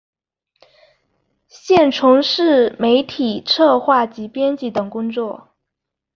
[1.47, 5.49] 现从事媒体策划及编辑等工作。